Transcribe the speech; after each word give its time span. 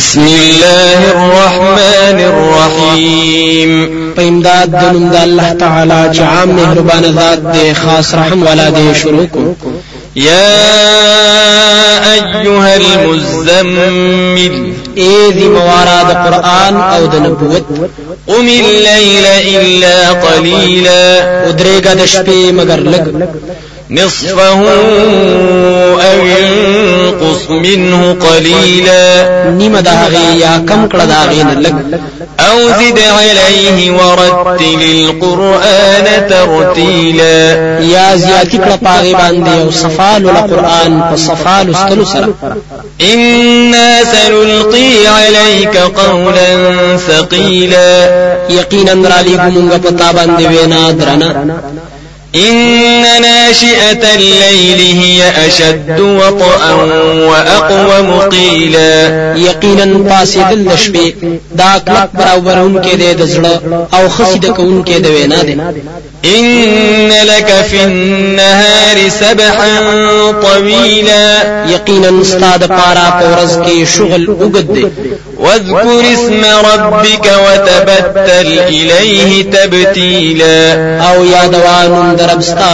بسم 0.00 0.20
الله 0.20 1.00
الرحمن 1.10 2.18
الرحيم. 2.32 3.70
په 4.16 4.22
امداد 4.22 4.70
د 4.70 4.84
نوم 4.92 5.10
د 5.10 5.16
الله 5.16 5.52
تعالی 5.52 6.14
چې 6.14 6.20
عام 6.20 6.48
مهربان 6.48 7.04
ذات 7.04 7.38
دی 7.52 7.74
خاص 7.74 8.14
رحم 8.14 8.42
والا 8.42 8.68
دی 8.68 8.94
شروع 9.02 9.26
کو. 9.32 9.54
يا 10.16 10.56
أيها 12.12 12.76
المزمل. 12.76 14.72
اے 14.94 15.30
ذی 15.30 15.48
موارا 15.48 16.02
د 16.02 16.12
قرآن 16.12 16.76
أو 16.76 17.06
د 17.06 17.14
نبوت. 17.14 17.64
قم 18.28 18.48
الليل 18.48 19.26
إلا 19.26 20.10
قليلا 20.12 21.24
ودرېګه 21.46 21.94
د 21.94 22.06
شپې 22.06 22.52
مگر 22.52 22.78
لګ 22.78 23.04
نصفه 23.90 24.60
أو 26.00 26.22
انقص 26.22 27.50
منه 27.50 28.12
قليلا. 28.12 29.28
نیمه 29.50 29.80
د 29.80 29.88
هغه 29.88 30.34
یا 30.34 30.62
کم 30.68 30.88
کړه 30.88 31.04
د 31.04 31.10
هغه 31.10 31.54
لګ 31.54 31.74
أو 32.40 32.68
زد 32.68 32.98
عليه 32.98 33.92
ورتل 33.92 34.82
القرآن 34.82 36.06
ترتيلا. 36.28 37.54
یا 37.80 38.16
زیاتی 38.16 38.58
کړه 38.58 38.76
پاغي 38.84 39.12
باندې 39.12 39.48
أو 39.48 39.70
صفال 39.70 40.28
القرآن 40.28 41.02
په 41.10 41.16
صفال 41.16 41.74
استلو 41.74 42.04
سره 42.04 42.28
إنا 43.12 44.04
سنلقي 44.04 45.06
عليك 45.06 45.76
قولا 45.76 46.50
ثقيلا. 46.96 48.08
یقینا 48.50 48.92
را 48.92 49.22
لګمږه 49.22 49.78
پتا 49.86 50.12
باندې 50.12 50.42
وینا 50.46 50.90
درنه 50.90 51.34
إن 52.34 53.22
ناشئة 53.22 54.14
الليل 54.14 54.80
هي 54.98 55.22
أشد 55.46 56.00
وطئا 56.00 56.74
وأقوم 57.28 58.20
قيلا 58.20 59.10
یقینا 59.36 59.84
پاسېدل 60.10 60.68
د 60.70 60.76
شپې 60.76 61.14
دا 61.52 61.78
کلک 61.86 62.10
برابرون 62.14 62.82
کې 62.82 62.94
د 62.94 63.26
زړه 63.26 63.54
أو 63.94 64.08
خسید 64.08 64.46
کون 64.46 64.84
کې 64.84 65.00
د 65.00 65.06
وینا 65.06 65.42
دی 65.42 65.56
إن 66.24 67.08
لك 67.08 67.64
في 67.70 67.84
النهار 67.84 69.08
سبحا 69.08 69.80
طويلا. 70.42 71.42
یقینا 71.68 72.20
استاد 72.20 72.68
پارا 72.68 73.10
پورز 73.20 73.56
کې 73.58 73.96
شغل 73.96 74.26
وګد 74.28 74.74
دی 74.74 74.86
واذكر 75.38 76.02
اسم 76.12 76.44
ربك 76.44 77.26
وتبتل 77.46 78.58
إليه 78.58 79.50
تبتيلا. 79.50 80.74
أو 81.08 81.24
یادوان 81.24 82.16
دربستا 82.20 82.72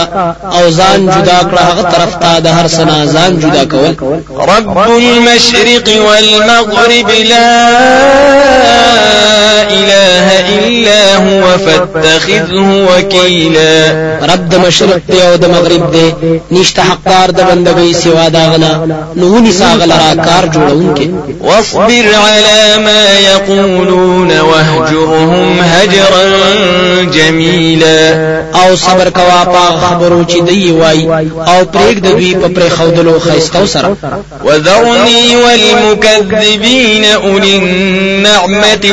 او 0.55 0.63
ځان 0.79 0.99
جدا 1.15 1.39
کړه 1.49 1.61
هغه 1.69 1.83
طرف 1.93 2.13
ته 2.21 2.39
د 2.39 2.47
هر 2.57 2.67
سنا 2.67 2.97
ځان 3.05 3.31
جدا 3.43 3.63
کول. 3.71 3.91
رب 4.51 4.77
المشرق 4.77 5.87
والمغرب 6.07 7.09
لا 7.31 7.51
إله 9.71 10.27
إلا 10.57 11.15
هو 11.15 11.57
فاتخذه 11.57 12.87
وكيلا. 12.89 14.07
رب 14.21 14.49
د 14.49 14.55
مشرق 14.55 15.01
دی 15.11 15.21
أو 15.21 15.35
د 15.35 15.45
مغرب 15.45 15.91
دی 15.91 16.39
نشته 16.51 16.81
حقدار 16.81 17.31
د 17.31 17.39
بندګۍ 17.41 17.95
سوا 18.03 18.27
داغنا 18.27 18.87
نو 19.15 19.25
ونی 19.35 19.51
ساغلرا 19.51 20.13
کار 20.25 20.49
جوړونکې 20.53 21.07
واصبر 21.41 22.05
على 22.15 22.77
ما 22.85 23.19
يقولون 23.19 24.39
واهجرهم 24.39 25.59
هجرا 25.61 26.23
جميلا. 27.13 28.47
أو 28.55 28.75
صبر 28.75 29.09
کوا 29.09 29.43
پا 29.43 29.65
خبرو 29.81 30.23
چې 30.23 30.41
دی 30.49 30.71
وای 30.71 31.07
أو 31.47 31.63
پرېګ 31.73 31.99
د 31.99 32.07
دوی 32.07 32.33
په 32.33 32.47
پرې 32.47 32.69
خودلو 32.77 33.19
خيستو 33.19 33.65
سره. 33.65 33.97
وذرني 34.43 35.35
والمكذبين 35.35 37.05
أولي 37.05 37.57
النعمة 37.57 38.83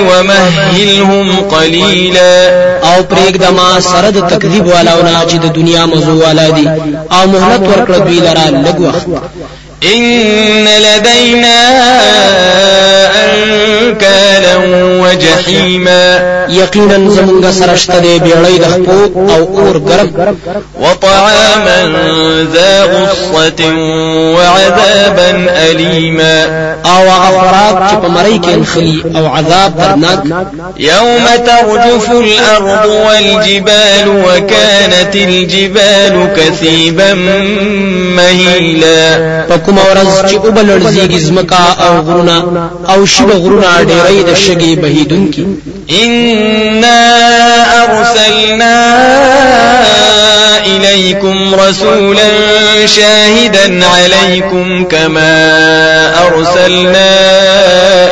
ومهلهم 0.64 1.48
قليلا. 1.50 2.48
أو 2.84 3.02
پرېګ 3.02 3.36
د 3.36 3.44
ما 3.44 3.80
سره 3.80 4.10
د 4.10 4.18
تکذیب 4.30 4.66
والاونه 4.66 5.24
چې 5.28 5.34
د 5.34 5.52
دنیا 5.52 5.86
موضوع 5.86 6.26
والا 6.26 6.50
دي 6.50 6.68
أو 7.12 7.26
مهلت 7.26 7.60
ورکړه 7.60 7.98
دوی 7.98 8.20
لرا 8.20 8.50
لږ 8.50 8.80
وخت. 8.80 9.06
إن 9.94 10.64
لدينا 10.64 11.60
أنكالا 13.24 14.56
وجحيما. 15.02 16.18
یقینا 16.48 16.96
زمونږ 16.96 17.50
سره 17.50 17.74
شته 17.76 17.98
دی 17.98 18.18
بیړۍ 18.18 18.58
د 18.60 18.64
خپو 18.64 19.20
أو 19.34 19.58
اور 19.58 19.78
ګرم. 19.78 20.36
وطعاما 20.80 21.80
ذا 22.54 22.84
غصة 22.84 23.64
وعذابا 24.36 25.30
أليما. 25.70 26.46
أو 27.04 27.38
خوراک 27.38 27.90
چې 27.90 27.94
په 28.02 28.08
مړی 28.08 28.36
کې 28.44 28.48
انخلي 28.48 29.02
أو 29.16 29.26
عذاب 29.26 29.76
درناک 29.76 30.20
يوم 30.78 31.26
ترجف 31.46 32.10
الأرض 32.10 32.86
والجبال 32.86 34.08
وكانت 34.08 35.14
الجبال 35.14 36.28
كثيبا 36.36 37.14
مهيلا. 38.16 39.46
په 39.48 39.56
کوم 39.56 39.78
ورځ 39.78 40.30
چې 40.30 40.34
أو 40.34 40.50
بلړزيږي 40.52 41.18
زمکا 41.18 41.76
أو 41.80 42.00
غرونه 42.00 42.44
أو 42.88 43.06
شیب 43.06 43.30
غرونه 43.30 43.66
ډېرې 43.84 44.30
د 44.30 44.34
شګي 44.34 44.76
بهیدونکي. 44.76 45.46
إنا 45.90 47.00
أرسلنا 47.84 48.76
إليكم 51.04 51.54
رسولا 51.54 52.28
شاهدا 52.86 53.86
عليكم 53.86 54.84
كما 54.84 55.32
أرسلنا 56.26 57.04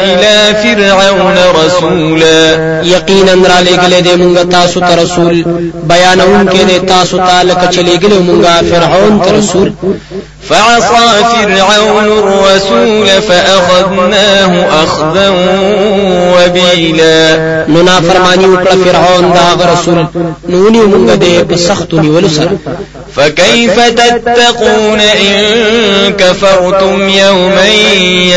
إلى 0.02 0.54
فرعون 0.62 1.36
رسولا. 1.64 2.82
یقینا 2.82 3.32
را 3.32 3.60
لګلې 3.60 4.02
دې 4.04 4.16
مونږ 4.20 4.50
تاسو 4.50 4.80
ته 4.80 4.94
رسول. 5.02 5.44
بیانون 5.82 6.48
کې 6.48 6.62
دې 6.68 6.88
تاسو 6.88 7.16
ته 7.18 7.42
لکه 7.42 7.66
چې 7.72 7.78
لګلې 7.78 8.18
مونږه 8.28 8.64
فرعون 8.70 9.20
ته 9.20 9.38
رسول. 9.38 9.72
فعصى 10.48 11.24
فرعون 11.32 12.04
الرسول 12.04 13.06
فأخذناه 13.28 14.52
أخذا 14.84 15.28
وبيلا. 16.34 17.36
نو 17.69 17.82
نافرمانی 17.82 18.44
وکړه 18.44 18.74
فرعون 18.84 19.32
دا 19.32 19.72
رسول. 19.72 20.06
نو 20.48 20.69
نیو 20.69 20.86
مونږ 20.88 21.08
دې 21.22 21.44
په 21.48 21.56
سخت 21.56 21.94
نیولو 21.94 22.28
سره 22.28 22.50
فكيف 23.17 23.81
تتقون 23.81 25.00
إن 25.00 26.12
كفرتم 26.12 27.09
يوما 27.09 27.69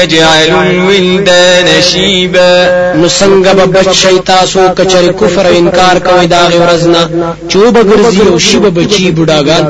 يجعل 0.04 0.50
الولدان 0.50 1.82
شيبا. 1.92 2.96
نو 2.96 3.08
څنګه 3.10 3.54
به 3.54 3.66
بچ 3.66 3.90
شي 3.96 4.20
تاسو 4.20 4.60
کچری 4.78 5.10
کفر 5.20 5.46
انکار 5.46 6.00
کوي 6.00 6.28
دا 6.28 6.48
غي 6.48 6.60
ورځنا 6.60 7.02
چوب 7.50 7.78
ګرځي 7.90 8.28
أو 8.32 8.40
شیب 8.40 8.64
بچي 8.78 9.12
بډاګان 9.12 9.66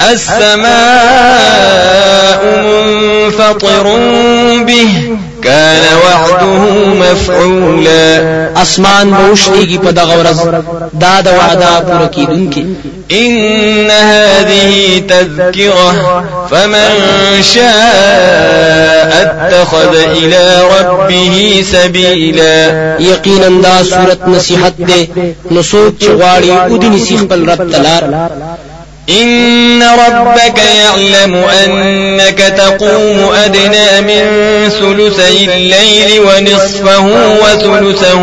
السماء 0.00 1.44
منفطر 2.64 3.86
به 4.66 4.88
كان 5.44 5.82
وعده 6.04 6.62
مفعولا. 6.94 8.18
أسمان 8.62 9.10
بوشتيږي 9.10 9.78
په 9.78 9.90
دغه 9.90 10.14
ورځ 10.22 10.38
دا 11.00 11.20
د 11.20 11.28
وعده 11.28 11.80
پوره 11.80 12.06
کیدونکي 12.06 12.64
إن 13.12 13.90
هذه 13.90 15.02
تذكرة 15.08 16.24
فمن 16.50 16.90
شاء 17.42 19.12
اتخذ 19.22 19.94
إلى 19.94 20.62
ربه 20.78 21.64
سبيلا. 21.72 22.70
یقینا 23.00 23.62
دا 23.62 23.84
صورت 23.84 24.28
نصیحت 24.28 24.72
ده 24.78 25.08
نو 25.50 25.62
چې 26.00 26.08
غواړي 26.20 26.50
أو 26.50 26.78
رب 27.32 27.70
تلار. 27.72 28.30
إن 29.08 29.82
ربك 29.82 30.58
يعلم 30.58 31.34
أنك 31.34 32.38
تقوم 32.38 33.32
أدنى 33.44 34.00
من 34.00 34.24
ثلثي 34.68 35.44
الليل 35.44 36.20
ونصفه 36.20 37.06
وثلثه 37.42 38.22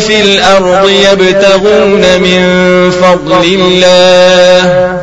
في 0.00 0.20
الأرض 0.20 0.88
يبتغون 0.88 2.20
من 2.20 2.40
فضل 2.90 3.44
الله. 3.44 4.96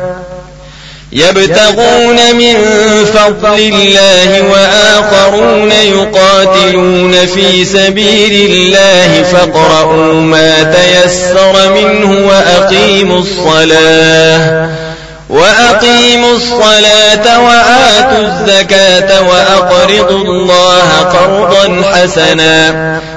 يبتغون 1.12 2.36
من 2.36 2.56
فضل 3.04 3.58
الله 3.58 4.42
وآخرون 4.52 5.72
يقاتلون 5.72 7.26
في 7.26 7.64
سبيل 7.64 8.50
الله 8.52 9.22
فاقرؤوا 9.22 10.12
ما 10.12 10.62
تيسر 10.62 11.74
منه 11.74 12.28
وأقيموا 12.28 13.18
الصلاة. 13.18 14.68
وأقيموا 15.30 16.36
الصلاة 16.36 17.44
وآتوا 17.44 18.26
الزكاة 18.26 19.22
وأقرضوا 19.22 20.24
الله 20.24 20.90
قرضا 21.12 21.82
حسنا. 21.92 22.74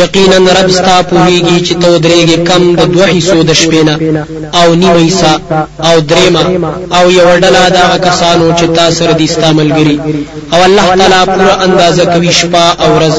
یقینا 0.00 0.38
رب 0.58 0.68
ستا 0.78 0.96
پوهیږي 1.10 1.58
چې 1.66 1.74
تو 1.82 1.90
درېږي 2.04 2.38
کم 2.48 2.62
د 2.80 2.82
دوه 2.94 3.06
حصو 3.16 3.38
د 3.48 3.52
شپې 3.60 3.82
او 4.60 4.74
نیمه 4.80 5.00
حصہ 5.06 5.32
او 5.88 5.96
درېما 6.10 6.42
او 6.96 7.04
یو 7.18 7.28
ډله 7.42 7.64
دا 7.78 7.86
کسانو 8.06 8.46
چې 8.58 8.66
تاسو 8.76 8.96
سره 8.98 9.12
دي 9.18 9.24
استعمالګري 9.28 9.96
او 10.52 10.60
الله 10.68 10.86
تعالی 10.98 11.20
پوره 11.34 11.54
اندازه 11.66 12.04
کوي 12.12 12.32
شپه 12.40 12.64
او 12.82 12.88
ورځ. 12.96 13.16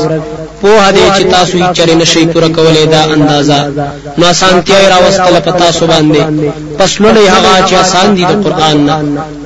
په 0.63 0.91
دې 0.95 1.05
چې 1.17 1.23
تاسو 1.35 1.53
یې 1.61 1.67
چرې 1.77 1.95
نشي 2.01 2.25
پوره 2.33 2.49
کولای 2.57 2.85
دا 2.95 3.01
اندازا 3.15 3.59
نو 4.19 4.27
سانتیا 4.41 4.79
راوستل 4.93 5.35
په 5.45 5.51
تاسو 5.63 5.83
باندې 5.91 6.21
پس 6.79 6.91
لولې 7.01 7.25
هغه 7.35 7.53
چې 7.67 7.73
آسان 7.83 8.15
دي 8.15 8.23
د 8.25 8.33
قران 8.43 8.77
نه 8.85 8.95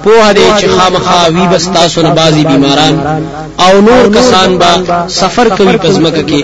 په 0.04 0.34
دې 0.38 0.48
چې 0.60 0.68
خامخا 0.76 1.22
وی 1.36 1.46
بس 1.54 1.66
تاسو 1.78 2.02
نه 2.02 2.12
بازي 2.20 2.44
بیماران 2.52 2.96
او 3.66 3.74
نور 3.82 4.06
کسان 4.18 4.58
با 4.62 4.72
سفر 5.22 5.48
کوي 5.58 5.78
پزمکه 5.84 6.24
کې 6.30 6.42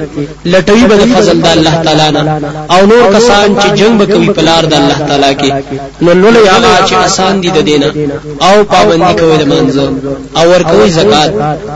لټوي 0.51 0.85
به 0.89 0.97
فضل 1.15 1.38
د 1.41 1.47
الله 1.56 1.75
تعالی 1.85 2.09
نه 2.18 2.24
او 2.74 2.81
نور 2.91 3.03
کسان 3.15 3.47
چې 3.62 3.68
جنگ 3.80 3.94
به 4.00 4.06
کوي 4.13 4.30
پلار 4.38 4.63
د 4.65 4.74
الله 4.74 5.00
تعالی 5.07 5.31
کې 5.39 5.51
نو 6.03 6.12
لولې 6.21 6.47
هغه 6.56 6.74
چې 6.88 6.94
آسان 6.94 7.41
دي 7.41 7.50
د 7.57 7.59
دینه 7.69 7.89
او 8.47 8.56
پابندي 8.74 9.13
کوي 9.19 9.38
د 9.38 9.45
منځو 9.53 9.88
او 10.38 10.45
ور 10.51 10.63
کوي 10.71 10.89
زکات 10.89 11.31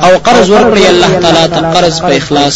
او 0.05 0.11
قرض 0.27 0.47
ورکړي 0.49 0.85
الله 0.93 1.11
تعالی 1.21 1.45
ته 1.53 1.59
قرض 1.73 2.01
په 2.01 2.13
اخلاص 2.19 2.55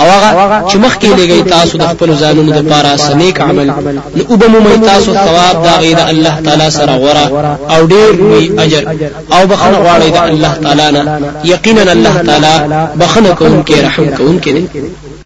او 0.00 0.06
هغه 0.14 0.30
چې 0.70 0.76
مخکې 0.84 1.08
لګي 1.20 1.50
تاسو 1.54 1.78
د 1.78 1.84
خپل 1.92 2.10
ځانونو 2.22 2.50
لپاره 2.58 2.96
سنیک 2.96 3.40
عمل 3.40 3.68
نو 4.16 4.22
وبمو 4.30 4.76
تاسو 4.86 5.10
ثواب 5.26 5.56
دا 5.64 5.74
غي 5.90 5.96
د 5.96 6.08
الله 6.08 6.34
تعالی 6.44 6.70
سره 6.70 6.92
غورا 7.02 7.56
أو 7.74 7.86
ډیر 7.86 8.22
وی 8.22 8.44
اجر 8.58 8.82
أو 9.32 9.46
بخنه 9.46 9.78
غواړي 9.84 10.08
د 10.10 10.18
الله 10.30 10.52
تعالی 10.62 10.86
نه 10.92 11.32
یقینا 11.44 11.82
الله 11.92 12.14
تعالی 12.28 12.54
بخنه 13.00 13.34
کوونکی 13.34 13.74
رحم 13.80 14.06
کوونکی 14.16 14.52
دی 14.52 14.68